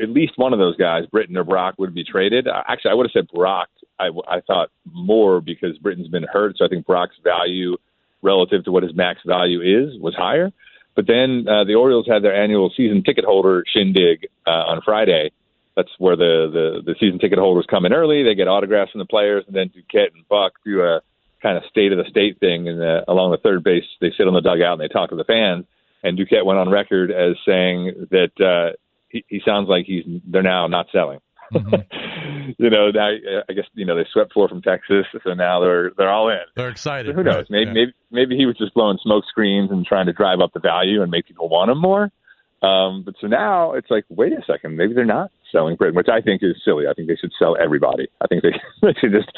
at 0.00 0.10
least 0.10 0.34
one 0.36 0.52
of 0.52 0.58
those 0.58 0.76
guys, 0.76 1.04
Britton 1.10 1.36
or 1.36 1.44
Brach, 1.44 1.74
would 1.78 1.94
be 1.94 2.04
traded. 2.04 2.46
Actually, 2.48 2.90
I 2.90 2.94
would 2.94 3.06
have 3.06 3.12
said 3.12 3.28
Brach. 3.34 3.68
I, 3.98 4.08
I 4.28 4.40
thought 4.40 4.70
more 4.92 5.40
because 5.40 5.78
Britton's 5.78 6.08
been 6.08 6.26
hurt, 6.30 6.56
so 6.58 6.64
I 6.64 6.68
think 6.68 6.84
Brach's 6.84 7.16
value 7.22 7.76
relative 8.24 8.64
to 8.64 8.72
what 8.72 8.82
his 8.82 8.94
max 8.94 9.20
value 9.24 9.60
is 9.60 10.00
was 10.00 10.14
higher. 10.16 10.50
But 10.96 11.06
then 11.06 11.46
uh, 11.48 11.64
the 11.64 11.74
Orioles 11.74 12.06
had 12.08 12.22
their 12.22 12.34
annual 12.34 12.72
season 12.76 13.02
ticket 13.04 13.24
holder 13.24 13.64
shindig 13.66 14.26
uh, 14.46 14.50
on 14.50 14.80
Friday. 14.84 15.30
That's 15.76 15.90
where 15.98 16.16
the, 16.16 16.48
the 16.52 16.92
the 16.92 16.94
season 17.00 17.18
ticket 17.18 17.38
holders 17.38 17.66
come 17.68 17.84
in 17.84 17.92
early. 17.92 18.22
They 18.22 18.34
get 18.34 18.46
autographs 18.46 18.92
from 18.92 19.00
the 19.00 19.06
players, 19.06 19.44
and 19.46 19.56
then 19.56 19.70
Duquette 19.70 20.14
and 20.14 20.26
Buck 20.28 20.52
do 20.64 20.82
a 20.82 21.00
kind 21.42 21.58
of 21.58 21.64
state 21.68 21.92
of 21.92 21.98
the 21.98 22.08
state 22.08 22.38
thing, 22.40 22.68
and 22.68 22.80
along 23.06 23.32
the 23.32 23.38
third 23.38 23.62
base, 23.62 23.84
they 24.00 24.12
sit 24.16 24.26
on 24.26 24.34
the 24.34 24.40
dugout 24.40 24.80
and 24.80 24.80
they 24.80 24.92
talk 24.92 25.10
to 25.10 25.16
the 25.16 25.24
fans. 25.24 25.66
And 26.02 26.18
Duquette 26.18 26.44
went 26.44 26.58
on 26.58 26.70
record 26.70 27.10
as 27.10 27.36
saying 27.44 28.08
that 28.10 28.32
uh, 28.40 28.76
he, 29.08 29.24
he 29.28 29.42
sounds 29.44 29.68
like 29.68 29.84
he's 29.86 30.04
they're 30.26 30.42
now 30.42 30.68
not 30.68 30.86
selling. 30.92 31.20
Mm-hmm. 31.54 32.50
you 32.58 32.70
know, 32.70 32.90
now, 32.90 33.10
I 33.48 33.52
guess 33.52 33.64
you 33.74 33.84
know 33.84 33.96
they 33.96 34.06
swept 34.12 34.32
four 34.32 34.48
from 34.48 34.62
Texas, 34.62 35.06
so 35.22 35.34
now 35.34 35.60
they're 35.60 35.90
they're 35.96 36.10
all 36.10 36.28
in. 36.28 36.38
They're 36.56 36.68
excited. 36.68 37.12
So 37.12 37.16
who 37.16 37.24
knows? 37.24 37.36
Right. 37.36 37.50
Maybe, 37.50 37.66
yeah. 37.66 37.72
maybe 37.72 37.92
maybe 38.10 38.36
he 38.36 38.46
was 38.46 38.56
just 38.56 38.74
blowing 38.74 38.98
smoke 39.02 39.24
screens 39.28 39.70
and 39.70 39.86
trying 39.86 40.06
to 40.06 40.12
drive 40.12 40.40
up 40.40 40.52
the 40.52 40.60
value 40.60 41.02
and 41.02 41.10
make 41.10 41.26
people 41.26 41.48
want 41.48 41.70
him 41.70 41.80
more. 41.80 42.10
Um, 42.64 43.02
but 43.04 43.14
so 43.20 43.26
now 43.26 43.72
it's 43.72 43.90
like, 43.90 44.04
wait 44.08 44.32
a 44.32 44.42
second, 44.46 44.76
maybe 44.76 44.94
they're 44.94 45.04
not 45.04 45.30
selling 45.52 45.76
Britton, 45.76 45.96
which 45.96 46.08
I 46.08 46.22
think 46.22 46.42
is 46.42 46.56
silly. 46.64 46.86
I 46.88 46.94
think 46.94 47.08
they 47.08 47.16
should 47.16 47.32
sell 47.38 47.56
everybody. 47.62 48.08
I 48.22 48.26
think 48.26 48.42
they, 48.42 48.52
they 48.82 48.94
should 48.98 49.12
just 49.12 49.30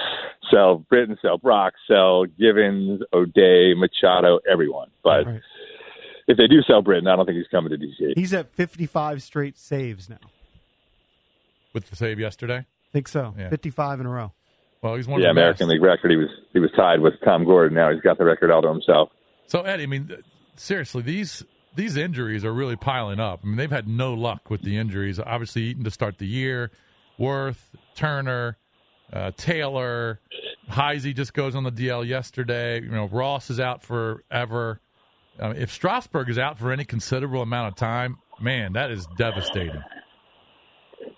sell 0.51 0.79
Britton, 0.89 1.19
sell 1.21 1.37
Brach, 1.37 1.75
sell 1.89 2.25
Givens, 2.27 3.03
O'Day, 3.13 3.75
Machado, 3.75 4.39
everyone. 4.51 4.91
But 5.03 5.27
right. 5.27 5.41
if 6.29 6.37
they 6.37 6.47
do 6.47 6.63
sell 6.63 6.83
Britton, 6.83 7.09
I 7.09 7.17
don't 7.17 7.27
think 7.27 7.39
he's 7.39 7.49
coming 7.49 7.71
to 7.71 7.79
DC. 7.79 8.13
He's 8.17 8.33
at 8.33 8.53
55 8.55 9.23
straight 9.23 9.59
saves 9.59 10.09
now. 10.09 10.19
With 11.77 11.91
the 11.91 11.97
save 11.97 12.19
yesterday? 12.19 12.61
I 12.61 12.91
think 12.91 13.07
so. 13.07 13.35
Yeah. 13.39 13.51
55 13.51 14.01
in 14.01 14.07
a 14.07 14.09
row. 14.09 14.33
Well, 14.81 14.95
he's 14.95 15.07
one 15.07 15.21
yeah, 15.21 15.29
of 15.29 15.35
the 15.35 15.41
American 15.43 15.67
best. 15.67 15.73
League 15.75 15.83
record. 15.83 16.11
He 16.11 16.17
was 16.17 16.31
he 16.55 16.59
was 16.59 16.71
tied 16.75 17.01
with 17.03 17.13
Tom 17.23 17.45
Gordon. 17.45 17.77
Now 17.77 17.93
he's 17.93 18.01
got 18.01 18.17
the 18.17 18.25
record 18.25 18.51
all 18.51 18.63
to 18.63 18.69
himself. 18.69 19.11
So 19.47 19.61
Eddie, 19.61 19.83
I 19.83 19.87
mean, 19.87 20.17
seriously, 20.55 21.03
these 21.03 21.45
these 21.75 21.99
injuries 21.99 22.47
are 22.47 22.53
really 22.55 22.77
piling 22.77 23.21
up. 23.21 23.41
I 23.45 23.47
mean, 23.47 23.57
they've 23.57 23.71
had 23.71 23.87
no 23.87 24.15
luck 24.15 24.49
with 24.49 24.63
the 24.63 24.79
injuries. 24.79 25.21
Obviously, 25.21 25.65
Eaton 25.65 25.85
to 25.85 25.91
start 25.91 26.17
the 26.17 26.27
year, 26.27 26.71
Werth, 27.19 27.59
Turner, 27.95 28.57
uh, 29.13 29.33
Taylor, 29.37 30.21
Heisey 30.71 31.15
just 31.15 31.35
goes 31.35 31.55
on 31.55 31.65
the 31.65 31.73
DL 31.73 32.07
yesterday. 32.07 32.81
You 32.81 32.89
know, 32.89 33.07
Ross 33.09 33.51
is 33.51 33.61
out 33.61 33.83
forever. 33.83 34.81
Um, 35.39 35.53
if 35.53 35.71
Strasburg 35.71 36.31
is 36.31 36.39
out 36.39 36.59
for 36.59 36.73
any 36.73 36.87
considerable 36.87 37.43
amount 37.43 37.69
of 37.69 37.75
time, 37.75 38.17
man, 38.41 38.73
that 38.73 38.91
is 38.91 39.07
devastating. 39.19 39.83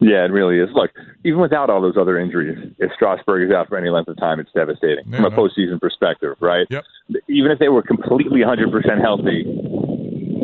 Yeah, 0.01 0.25
it 0.25 0.31
really 0.31 0.59
is. 0.59 0.69
Look, 0.75 0.91
even 1.25 1.41
without 1.41 1.71
all 1.71 1.81
those 1.81 1.97
other 1.97 2.19
injuries, 2.19 2.73
if 2.79 2.93
Strasburg 2.95 3.49
is 3.49 3.55
out 3.55 3.69
for 3.69 3.77
any 3.77 3.91
length 3.91 4.09
of 4.09 4.17
time, 4.17 4.39
it's 4.39 4.53
devastating 4.53 5.05
yeah, 5.09 5.17
from 5.17 5.25
a 5.25 5.31
postseason 5.31 5.81
perspective, 5.81 6.37
right? 6.41 6.67
Yep. 6.71 6.85
Even 7.29 7.51
if 7.51 7.59
they 7.59 7.69
were 7.69 7.83
completely 7.83 8.41
100% 8.41 9.01
healthy, 9.01 9.45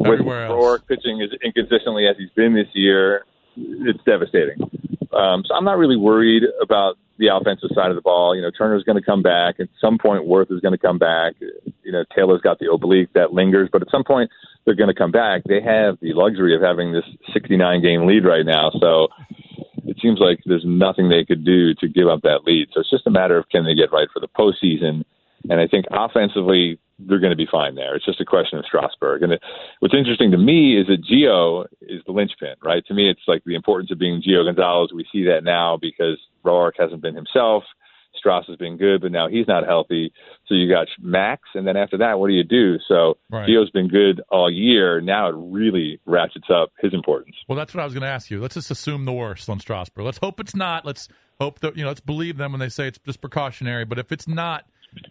Everywhere 0.05 0.49
with 0.49 0.59
Roark 0.59 0.87
pitching 0.87 1.23
as 1.23 1.31
inconsistently 1.43 2.07
as 2.07 2.17
he's 2.19 2.31
been 2.31 2.55
this 2.55 2.69
year, 2.75 3.25
it's 3.57 4.03
devastating. 4.05 4.59
Um, 5.13 5.45
so 5.47 5.55
I'm 5.55 5.65
not 5.65 5.79
really 5.79 5.97
worried 5.97 6.43
about 6.61 6.97
the 7.19 7.29
offensive 7.29 7.71
side 7.75 7.91
of 7.91 7.95
the 7.95 8.03
ball. 8.03 8.35
You 8.35 8.43
know, 8.43 8.51
Turner's 8.51 8.83
going 8.83 8.99
to 8.99 9.05
come 9.05 9.23
back 9.23 9.57
at 9.61 9.69
some 9.81 9.99
point. 9.99 10.27
Werth 10.27 10.51
is 10.51 10.61
going 10.61 10.73
to 10.73 10.79
come 10.79 10.99
back. 10.99 11.35
You 11.85 11.93
know, 11.93 12.05
Taylor's 12.15 12.41
got 12.41 12.59
the 12.59 12.71
oblique 12.73 13.13
that 13.15 13.33
lingers, 13.33 13.69
but 13.73 13.83
at 13.83 13.91
some 13.91 14.05
point 14.05 14.31
they're 14.65 14.75
going 14.75 14.89
to 14.89 14.95
come 14.95 15.13
back. 15.13 15.43
They 15.45 15.61
have 15.61 15.99
the 16.01 16.13
luxury 16.15 16.57
of 16.57 16.63
having 16.63 16.93
this 16.93 17.05
69 17.33 17.83
game 17.83 18.07
lead 18.07 18.25
right 18.25 18.45
now, 18.45 18.71
so 18.81 19.09
it 19.87 19.99
seems 20.01 20.19
like 20.19 20.41
there's 20.47 20.65
nothing 20.65 21.09
they 21.09 21.25
could 21.25 21.45
do 21.45 21.75
to 21.75 21.89
give 21.89 22.09
up 22.09 22.23
that 22.23 22.45
lead. 22.45 22.69
So 22.73 22.81
it's 22.81 22.91
just 22.91 23.07
a 23.07 23.11
matter 23.11 23.37
of 23.37 23.49
can 23.49 23.65
they 23.65 23.75
get 23.75 23.93
right 23.93 24.09
for 24.13 24.21
the 24.21 24.29
postseason. 24.29 25.05
And 25.51 25.61
I 25.61 25.67
think 25.67 25.87
offensively, 25.91 26.79
they're 26.99 27.19
going 27.19 27.31
to 27.31 27.37
be 27.37 27.49
fine 27.51 27.75
there. 27.75 27.95
It's 27.95 28.05
just 28.05 28.21
a 28.21 28.25
question 28.25 28.59
of 28.59 28.65
Strasburg. 28.65 29.23
And 29.23 29.33
it, 29.33 29.43
what's 29.81 29.95
interesting 29.95 30.31
to 30.31 30.39
me 30.39 30.79
is 30.79 30.87
that 30.87 31.05
Gio 31.05 31.67
is 31.83 32.03
the 32.07 32.13
linchpin, 32.13 32.55
right? 32.63 32.85
To 32.87 32.95
me, 32.95 33.11
it's 33.11 33.27
like 33.27 33.43
the 33.45 33.57
importance 33.57 33.91
of 33.91 33.99
being 33.99 34.23
Gio 34.23 34.45
Gonzalez. 34.45 34.93
We 34.95 35.07
see 35.13 35.25
that 35.25 35.45
now 35.45 35.77
because 35.77 36.19
Roark 36.45 36.73
hasn't 36.79 37.03
been 37.03 37.17
himself. 37.17 37.65
Strauss 38.25 38.47
has 38.49 38.57
been 38.57 38.79
good, 38.79 39.03
but 39.03 39.13
now 39.13 39.29
he's 39.29 39.47
not 39.47 39.67
healthy. 39.67 40.11
So 40.49 40.55
you 40.55 40.67
got 40.67 40.87
Max, 40.99 41.43
and 41.55 41.67
then 41.67 41.77
after 41.77 41.99
that, 41.99 42.19
what 42.19 42.29
do 42.29 42.33
you 42.33 42.43
do? 42.43 42.79
So 42.89 43.19
Right. 43.31 43.47
Gio's 43.47 43.69
been 43.71 43.89
good 43.89 44.23
all 44.31 44.51
year. 44.51 45.03
Now 45.03 45.29
it 45.29 45.35
really 45.37 46.01
ratchets 46.07 46.47
up 46.49 46.73
his 46.81 46.95
importance. 46.95 47.37
Well, 47.49 47.57
that's 47.57 47.75
what 47.75 47.83
I 47.83 47.85
was 47.85 47.93
going 47.93 48.03
to 48.03 48.09
ask 48.09 48.31
you. 48.31 48.41
Let's 48.41 48.55
just 48.55 48.71
assume 48.71 49.05
the 49.05 49.13
worst 49.13 49.51
on 49.51 49.61
Strasburg. 49.61 50.07
Let's 50.07 50.17
hope 50.17 50.41
it's 50.41 50.55
not. 50.57 50.87
Let's 50.87 51.07
hope 51.39 51.61
that 51.61 51.77
you 51.77 51.83
know. 51.83 51.89
Let's 51.89 52.01
believe 52.01 52.39
them 52.39 52.53
when 52.53 52.61
they 52.61 52.71
say 52.71 52.89
it's 52.89 52.99
just 53.05 53.21
precautionary. 53.21 53.85
But 53.85 53.99
if 53.99 54.11
it's 54.11 54.27
not, 54.27 54.65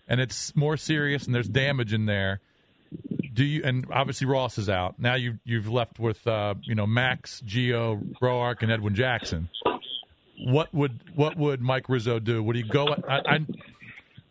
and 0.08 0.20
it's 0.20 0.56
more 0.56 0.76
serious, 0.76 1.28
and 1.28 1.36
there's 1.36 1.48
damage 1.48 1.94
in 1.94 2.08
there, 2.08 2.42
do 3.32 3.44
you? 3.44 3.62
And 3.64 3.86
obviously 3.92 4.26
Ross 4.26 4.58
is 4.58 4.70
out. 4.70 4.96
Now 4.98 5.14
you 5.14 5.38
you've 5.44 5.70
left 5.70 6.00
with 6.00 6.26
uh, 6.26 6.56
you 6.64 6.74
know 6.74 6.88
Max, 6.88 7.44
Gio, 7.46 8.16
Roark, 8.22 8.64
and 8.64 8.72
Edwin 8.72 8.96
Jackson. 8.96 9.50
What 10.44 10.74
would 10.74 11.00
what 11.16 11.38
would 11.38 11.62
Mike 11.62 11.88
Rizzo 11.88 12.20
do? 12.20 12.44
Would 12.44 12.56
he 12.56 12.64
go? 12.64 12.88
I, 13.08 13.22
I 13.26 13.40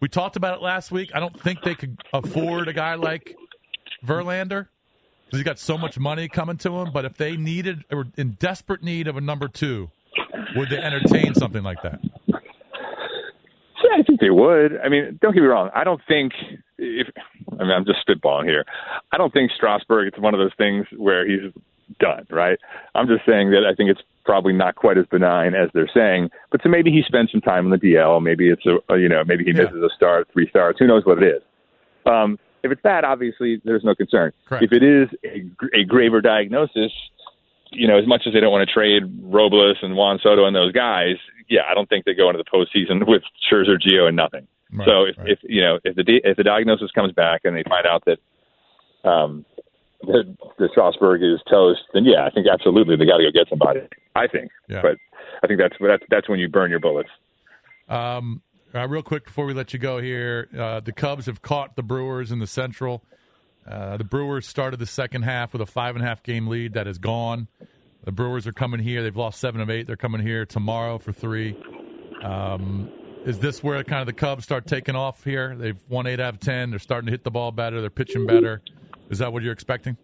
we 0.00 0.08
talked 0.08 0.36
about 0.36 0.58
it 0.58 0.62
last 0.62 0.90
week. 0.90 1.10
I 1.14 1.20
don't 1.20 1.38
think 1.40 1.62
they 1.62 1.74
could 1.74 1.96
afford 2.12 2.68
a 2.68 2.72
guy 2.72 2.96
like 2.96 3.36
Verlander 4.04 4.68
because 5.24 5.38
he's 5.38 5.44
got 5.44 5.58
so 5.58 5.78
much 5.78 5.98
money 5.98 6.28
coming 6.28 6.58
to 6.58 6.78
him. 6.78 6.92
But 6.92 7.06
if 7.06 7.16
they 7.16 7.36
needed 7.36 7.84
or 7.90 8.06
in 8.18 8.32
desperate 8.32 8.82
need 8.82 9.08
of 9.08 9.16
a 9.16 9.20
number 9.20 9.48
two, 9.48 9.90
would 10.56 10.68
they 10.68 10.78
entertain 10.78 11.34
something 11.34 11.62
like 11.62 11.82
that? 11.82 12.00
Yeah, 12.28 13.98
I 13.98 14.02
think 14.02 14.20
they 14.20 14.30
would. 14.30 14.78
I 14.84 14.88
mean, 14.88 15.18
don't 15.22 15.32
get 15.32 15.40
me 15.40 15.46
wrong. 15.46 15.70
I 15.74 15.84
don't 15.84 16.00
think 16.06 16.32
if 16.78 17.06
I 17.58 17.62
mean 17.62 17.70
I'm 17.70 17.84
just 17.86 18.06
spitballing 18.06 18.46
here. 18.46 18.64
I 19.12 19.16
don't 19.16 19.32
think 19.32 19.50
Strasburg. 19.56 20.08
It's 20.08 20.18
one 20.18 20.34
of 20.34 20.40
those 20.40 20.54
things 20.58 20.86
where 20.96 21.26
he's 21.26 21.52
done. 21.98 22.26
Right. 22.30 22.58
I'm 22.94 23.06
just 23.06 23.24
saying 23.26 23.50
that 23.52 23.64
I 23.64 23.74
think 23.74 23.90
it's 23.90 24.02
probably 24.24 24.52
not 24.52 24.76
quite 24.76 24.98
as 24.98 25.06
benign 25.06 25.54
as 25.54 25.68
they're 25.74 25.90
saying. 25.92 26.30
But 26.50 26.62
so 26.62 26.68
maybe 26.68 26.90
he 26.90 27.02
spends 27.06 27.30
some 27.32 27.40
time 27.40 27.64
in 27.66 27.70
the 27.70 27.78
DL. 27.78 28.22
Maybe 28.22 28.50
it's 28.50 28.64
a, 28.66 28.96
you 28.96 29.08
know 29.08 29.24
maybe 29.24 29.44
he 29.44 29.50
Yeah. 29.50 29.64
misses 29.64 29.82
a 29.82 29.90
start, 29.94 30.28
three 30.32 30.48
stars. 30.48 30.76
Who 30.78 30.86
knows 30.86 31.04
what 31.04 31.22
it 31.22 31.36
is. 31.36 31.42
Um, 32.06 32.38
if 32.62 32.70
it's 32.70 32.82
that, 32.82 33.04
obviously 33.04 33.60
there's 33.64 33.84
no 33.84 33.94
concern. 33.94 34.32
Correct. 34.46 34.64
If 34.64 34.72
it 34.72 34.82
is 34.82 35.08
a, 35.24 35.78
a 35.80 35.84
graver 35.84 36.20
diagnosis, 36.20 36.92
you 37.72 37.88
know, 37.88 37.98
as 37.98 38.06
much 38.06 38.22
as 38.26 38.32
they 38.34 38.40
don't 38.40 38.52
want 38.52 38.68
to 38.68 38.72
trade 38.72 39.02
Robles 39.22 39.78
and 39.82 39.96
Juan 39.96 40.18
Soto 40.22 40.44
and 40.46 40.54
those 40.54 40.72
guys, 40.72 41.16
yeah, 41.48 41.62
I 41.68 41.74
don't 41.74 41.88
think 41.88 42.04
they 42.04 42.14
go 42.14 42.30
into 42.30 42.42
the 42.42 42.48
postseason 42.50 43.06
with 43.08 43.22
Scherzer, 43.50 43.76
Gio, 43.80 44.06
and 44.08 44.16
nothing. 44.16 44.46
Right, 44.74 44.86
so 44.86 45.04
if, 45.04 45.18
right. 45.18 45.28
if 45.28 45.38
you 45.42 45.60
know 45.60 45.78
if 45.84 45.96
the 45.96 46.20
if 46.24 46.36
the 46.36 46.44
diagnosis 46.44 46.90
comes 46.92 47.12
back 47.12 47.42
and 47.44 47.54
they 47.56 47.62
find 47.68 47.86
out 47.86 48.04
that 48.06 48.18
um 49.08 49.44
that, 50.06 50.36
that 50.58 50.70
Strasburg 50.70 51.22
is 51.22 51.40
toast, 51.50 51.80
then 51.94 52.04
yeah, 52.04 52.24
I 52.24 52.30
think 52.30 52.46
absolutely 52.52 52.96
they 52.96 53.04
got 53.06 53.18
to 53.18 53.24
go 53.24 53.30
get 53.32 53.48
somebody. 53.48 53.80
I 54.14 54.26
think, 54.26 54.50
Yeah. 54.68 54.82
but 54.82 54.96
I 55.42 55.46
think 55.46 55.58
that's 55.58 55.74
that's 55.80 56.02
that's 56.10 56.28
when 56.28 56.38
you 56.38 56.48
burn 56.48 56.70
your 56.70 56.80
bullets. 56.80 57.08
Um, 57.88 58.42
uh, 58.74 58.86
real 58.88 59.02
quick 59.02 59.24
before 59.24 59.44
we 59.46 59.54
let 59.54 59.72
you 59.72 59.78
go 59.78 59.98
here, 60.00 60.48
uh, 60.58 60.80
the 60.80 60.92
Cubs 60.92 61.26
have 61.26 61.42
caught 61.42 61.76
the 61.76 61.82
Brewers 61.82 62.30
in 62.32 62.38
the 62.38 62.46
Central. 62.46 63.04
Uh, 63.66 63.96
the 63.96 64.04
Brewers 64.04 64.46
started 64.46 64.78
the 64.80 64.86
second 64.86 65.22
half 65.22 65.52
with 65.52 65.62
a 65.62 65.66
five 65.66 65.94
and 65.94 66.04
a 66.04 66.08
half 66.08 66.22
game 66.22 66.48
lead 66.48 66.72
that 66.74 66.86
is 66.86 66.98
gone. 66.98 67.48
The 68.04 68.12
Brewers 68.12 68.46
are 68.46 68.52
coming 68.52 68.80
here. 68.80 69.02
They've 69.02 69.16
lost 69.16 69.38
seven 69.40 69.60
of 69.60 69.70
eight. 69.70 69.86
They're 69.86 69.96
coming 69.96 70.20
here 70.20 70.44
tomorrow 70.44 70.98
for 70.98 71.12
three. 71.12 71.56
Um, 72.22 72.90
is 73.24 73.38
this 73.38 73.62
where 73.62 73.82
kind 73.84 74.00
of 74.00 74.06
the 74.06 74.12
Cubs 74.12 74.42
start 74.44 74.66
taking 74.66 74.96
off 74.96 75.22
here? 75.22 75.54
They've 75.56 75.78
won 75.88 76.06
eight 76.08 76.18
out 76.18 76.34
of 76.34 76.40
ten. 76.40 76.70
They're 76.70 76.78
starting 76.80 77.06
to 77.06 77.12
hit 77.12 77.22
the 77.24 77.30
ball 77.30 77.52
better. 77.52 77.80
They're 77.80 77.90
pitching 77.90 78.26
better. 78.26 78.62
Is 79.10 79.18
that 79.18 79.32
what 79.32 79.42
you're 79.42 79.52
expecting? 79.52 79.96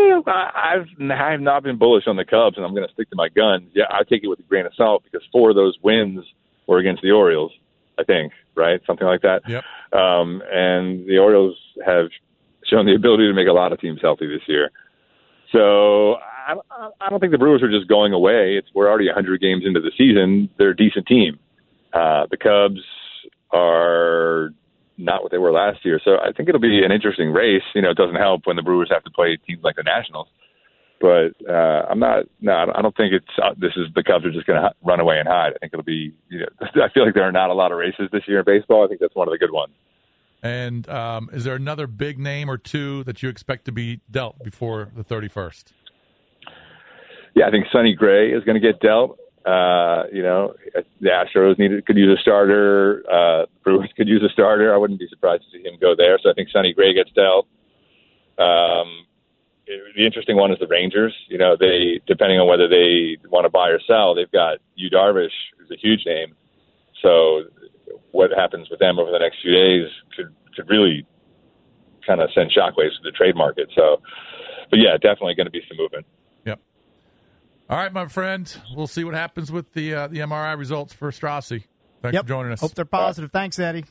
Eh, 0.00 0.20
I- 0.26 0.74
I've 0.74 1.10
I 1.10 1.30
have 1.32 1.40
not 1.40 1.62
been 1.62 1.76
bullish 1.76 2.04
on 2.06 2.16
the 2.16 2.24
Cubs, 2.24 2.56
and 2.56 2.64
I'm 2.64 2.74
going 2.74 2.86
to 2.86 2.92
stick 2.92 3.10
to 3.10 3.16
my 3.16 3.28
guns. 3.28 3.70
Yeah, 3.74 3.84
I 3.90 4.02
take 4.04 4.22
it 4.24 4.28
with 4.28 4.38
a 4.40 4.42
grain 4.42 4.66
of 4.66 4.74
salt 4.74 5.04
because 5.04 5.26
four 5.32 5.50
of 5.50 5.56
those 5.56 5.76
wins 5.82 6.24
were 6.66 6.78
against 6.78 7.02
the 7.02 7.10
Orioles. 7.10 7.52
I 7.98 8.04
think 8.04 8.32
right, 8.56 8.80
something 8.86 9.06
like 9.06 9.22
that. 9.22 9.42
Yep. 9.48 9.64
Um, 9.92 10.42
and 10.50 11.06
the 11.06 11.18
Orioles 11.18 11.56
have 11.84 12.06
shown 12.64 12.86
the 12.86 12.94
ability 12.94 13.26
to 13.26 13.32
make 13.34 13.48
a 13.48 13.52
lot 13.52 13.72
of 13.72 13.80
teams 13.80 14.00
healthy 14.00 14.26
this 14.26 14.42
year. 14.46 14.70
So 15.52 16.14
I, 16.14 16.54
I 17.00 17.10
don't 17.10 17.20
think 17.20 17.32
the 17.32 17.38
Brewers 17.38 17.62
are 17.62 17.70
just 17.70 17.88
going 17.88 18.12
away. 18.12 18.56
It's 18.56 18.68
we're 18.74 18.88
already 18.88 19.06
100 19.06 19.40
games 19.40 19.64
into 19.66 19.80
the 19.80 19.92
season. 19.98 20.48
They're 20.58 20.70
a 20.70 20.76
decent 20.76 21.06
team. 21.06 21.38
Uh, 21.92 22.26
the 22.30 22.36
Cubs 22.36 22.80
are 23.50 24.50
not 25.00 25.22
what 25.22 25.32
they 25.32 25.38
were 25.38 25.52
last 25.52 25.84
year. 25.84 26.00
So 26.04 26.12
I 26.18 26.32
think 26.32 26.48
it'll 26.48 26.60
be 26.60 26.84
an 26.84 26.92
interesting 26.92 27.32
race. 27.32 27.62
You 27.74 27.82
know, 27.82 27.90
it 27.90 27.96
doesn't 27.96 28.16
help 28.16 28.42
when 28.46 28.56
the 28.56 28.62
Brewers 28.62 28.88
have 28.92 29.04
to 29.04 29.10
play 29.10 29.36
teams 29.46 29.62
like 29.62 29.76
the 29.76 29.82
Nationals. 29.82 30.28
But 31.00 31.32
uh, 31.48 31.86
I'm 31.90 31.98
not. 31.98 32.24
No, 32.42 32.52
I 32.52 32.82
don't- 32.82 32.94
think 32.96 33.14
it's. 33.14 33.26
Uh, 33.42 33.54
this 33.56 33.72
is 33.76 33.86
the 33.94 34.02
Cubs 34.02 34.26
are 34.26 34.30
just 34.30 34.46
going 34.46 34.60
to 34.60 34.70
run 34.84 35.00
away 35.00 35.18
and 35.18 35.26
hide. 35.26 35.52
I 35.54 35.58
think 35.58 35.72
it'll 35.72 35.82
be. 35.82 36.12
You 36.28 36.40
know, 36.40 36.46
I 36.60 36.90
feel 36.92 37.06
like 37.06 37.14
there 37.14 37.24
are 37.24 37.32
not 37.32 37.48
a 37.48 37.54
lot 37.54 37.72
of 37.72 37.78
races 37.78 38.08
this 38.12 38.22
year 38.28 38.40
in 38.40 38.44
baseball. 38.44 38.84
I 38.84 38.88
think 38.88 39.00
that's 39.00 39.14
one 39.14 39.26
of 39.26 39.32
the 39.32 39.38
good 39.38 39.52
ones. 39.52 39.72
And 40.42 40.88
um, 40.88 41.30
is 41.32 41.44
there 41.44 41.54
another 41.54 41.86
big 41.86 42.18
name 42.18 42.50
or 42.50 42.58
two 42.58 43.04
that 43.04 43.22
you 43.22 43.28
expect 43.28 43.64
to 43.66 43.72
be 43.72 44.00
dealt 44.10 44.42
before 44.42 44.88
the 44.94 45.04
31st? 45.04 45.64
Yeah, 47.34 47.46
I 47.46 47.50
think 47.50 47.66
Sonny 47.72 47.94
Gray 47.94 48.32
is 48.32 48.42
going 48.44 48.60
to 48.60 48.66
get 48.66 48.80
dealt. 48.80 49.18
Uh, 49.50 50.04
you 50.12 50.22
know, 50.22 50.54
the 51.00 51.08
Astros 51.08 51.58
needed 51.58 51.84
could 51.84 51.96
use 51.96 52.16
a 52.16 52.20
starter. 52.20 53.02
Uh, 53.10 53.46
Brewers 53.64 53.90
could 53.96 54.06
use 54.06 54.22
a 54.22 54.32
starter. 54.32 54.72
I 54.72 54.76
wouldn't 54.76 55.00
be 55.00 55.08
surprised 55.08 55.42
to 55.44 55.50
see 55.50 55.64
him 55.64 55.76
go 55.80 55.96
there. 55.96 56.18
So 56.22 56.30
I 56.30 56.34
think 56.34 56.50
Sonny 56.50 56.72
Gray 56.72 56.94
gets 56.94 57.10
dealt. 57.12 57.48
Um, 58.38 59.06
it- 59.66 59.96
the 59.96 60.06
interesting 60.06 60.36
one 60.36 60.52
is 60.52 60.58
the 60.60 60.68
Rangers. 60.68 61.14
You 61.28 61.38
know, 61.38 61.56
they 61.56 62.00
depending 62.06 62.38
on 62.38 62.46
whether 62.46 62.68
they 62.68 63.16
want 63.28 63.44
to 63.44 63.50
buy 63.50 63.70
or 63.70 63.80
sell, 63.80 64.14
they've 64.14 64.30
got 64.30 64.58
Yu 64.76 64.88
Darvish, 64.88 65.34
who's 65.58 65.70
a 65.72 65.76
huge 65.76 66.06
name. 66.06 66.36
So 67.02 67.44
what 68.12 68.30
happens 68.30 68.70
with 68.70 68.78
them 68.78 68.98
over 69.00 69.10
the 69.10 69.18
next 69.18 69.38
few 69.42 69.52
days 69.52 69.88
could 70.16 70.32
could 70.54 70.68
really 70.68 71.04
kind 72.06 72.20
of 72.20 72.30
send 72.34 72.52
shockwaves 72.52 72.96
to 72.98 73.02
the 73.02 73.12
trade 73.12 73.34
market. 73.36 73.68
So, 73.74 74.00
but 74.70 74.78
yeah, 74.78 74.96
definitely 74.96 75.34
going 75.34 75.46
to 75.46 75.50
be 75.50 75.62
some 75.68 75.76
movement. 75.76 76.06
Yep. 77.70 77.76
All 77.78 77.82
right, 77.84 77.92
my 77.92 78.06
friend. 78.06 78.52
We'll 78.74 78.86
see 78.86 79.04
what 79.04 79.14
happens 79.14 79.50
with 79.52 79.72
the 79.72 79.94
uh, 79.94 80.06
the 80.08 80.18
MRI 80.18 80.56
results 80.58 80.92
for 80.92 81.10
Strassi. 81.10 81.64
Thanks 82.02 82.14
Yep. 82.14 82.24
for 82.24 82.28
joining 82.28 82.52
us. 82.52 82.60
Hope 82.60 82.74
they're 82.74 82.84
positive. 82.84 83.30
Thanks, 83.30 83.58
Eddie. 83.58 83.84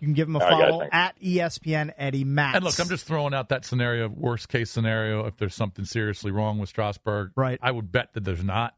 You 0.00 0.06
can 0.08 0.12
give 0.14 0.28
him 0.28 0.36
a 0.36 0.40
All 0.44 0.50
right, 0.50 0.68
follow 0.68 0.80
thanks. 0.80 0.94
at 0.94 1.20
ESPN 1.22 1.92
Eddie 1.96 2.24
Matz. 2.24 2.56
And 2.56 2.64
look, 2.64 2.78
I'm 2.78 2.88
just 2.88 3.06
throwing 3.06 3.32
out 3.32 3.48
that 3.48 3.64
scenario, 3.64 4.08
worst 4.08 4.48
case 4.50 4.70
scenario, 4.70 5.24
if 5.26 5.38
there's 5.38 5.54
something 5.54 5.86
seriously 5.86 6.30
wrong 6.30 6.58
with 6.58 6.68
Strasburg. 6.68 7.32
Right. 7.34 7.58
I 7.62 7.70
would 7.70 7.90
bet 7.90 8.12
that 8.12 8.24
there's 8.24 8.44
not. 8.44 8.74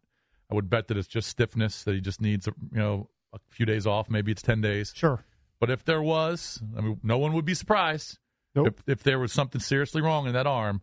I 0.50 0.54
would 0.54 0.70
bet 0.70 0.86
that 0.88 0.96
it's 0.96 1.08
just 1.08 1.28
stiffness, 1.28 1.82
that 1.82 1.94
he 1.94 2.00
just 2.00 2.20
needs, 2.20 2.46
you 2.46 2.54
know, 2.78 3.10
a 3.34 3.38
few 3.48 3.66
days 3.66 3.84
off. 3.86 4.08
Maybe 4.08 4.30
it's 4.32 4.42
10 4.42 4.60
days. 4.60 4.92
sure. 4.96 5.24
But 5.60 5.70
if 5.70 5.84
there 5.84 6.00
was, 6.00 6.62
I 6.76 6.80
mean, 6.80 7.00
no 7.02 7.18
one 7.18 7.32
would 7.32 7.44
be 7.44 7.52
surprised 7.54 8.18
Nope. 8.54 8.68
if, 8.68 8.74
if 8.86 9.02
there 9.02 9.18
was 9.18 9.32
something 9.32 9.60
seriously 9.60 10.00
wrong 10.00 10.28
in 10.28 10.32
that 10.34 10.46
arm. 10.46 10.82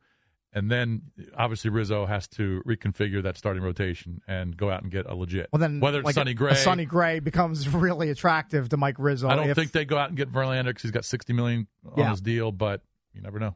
And 0.55 0.71
then 0.71 1.01
obviously 1.37 1.69
Rizzo 1.69 2.05
has 2.05 2.27
to 2.29 2.63
reconfigure 2.65 3.21
that 3.23 3.37
starting 3.37 3.61
rotation 3.61 4.21
and 4.27 4.55
go 4.55 4.71
out 4.71 4.81
and 4.83 4.89
get 4.91 5.05
a 5.05 5.13
legit. 5.13 5.49
Well, 5.51 5.59
then 5.59 5.81
whether 5.81 5.99
it's 5.99 6.05
like 6.05 6.15
Sonny 6.15 6.33
Gray, 6.33 6.51
a 6.51 6.55
Sonny 6.55 6.85
Gray 6.85 7.19
becomes 7.19 7.67
really 7.73 8.09
attractive 8.09 8.69
to 8.69 8.77
Mike 8.77 8.95
Rizzo. 8.97 9.27
I 9.27 9.35
don't 9.35 9.49
if- 9.49 9.55
think 9.57 9.73
they 9.73 9.83
go 9.85 9.97
out 9.97 10.07
and 10.07 10.17
get 10.17 10.31
Verlander 10.31 10.67
because 10.67 10.83
he's 10.83 10.91
got 10.91 11.03
60 11.05 11.33
million 11.33 11.67
on 11.85 11.93
Yeah. 11.97 12.09
his 12.11 12.21
deal. 12.21 12.53
But 12.53 12.81
you 13.13 13.21
never 13.21 13.37
know. 13.37 13.55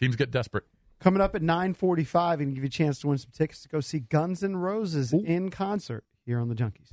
Teams 0.00 0.16
get 0.16 0.30
desperate. 0.30 0.64
Coming 1.00 1.20
up 1.20 1.34
at 1.36 1.42
9:45 1.42 2.40
and 2.40 2.54
give 2.54 2.64
you 2.64 2.68
a 2.68 2.70
chance 2.70 2.98
to 3.00 3.08
win 3.08 3.18
some 3.18 3.30
tickets 3.32 3.62
to 3.62 3.68
go 3.68 3.80
see 3.80 4.00
Guns 4.00 4.42
N' 4.42 4.56
Roses 4.56 5.12
in 5.12 5.50
concert 5.50 6.04
here 6.24 6.40
on 6.40 6.48
the 6.48 6.54
Junkies. 6.54 6.92